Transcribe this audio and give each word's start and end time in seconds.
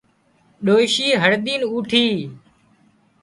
ڏوشي 0.65 1.07
هڙۮينَ 1.23 1.61
اوٺي 1.71 2.07